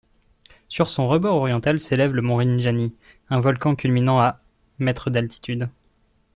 [0.67, 2.91] Sur son rebord oriental s'élève le mont Rinjani,
[3.29, 4.39] un volcan culminant à
[4.79, 5.69] mètres d'altitude.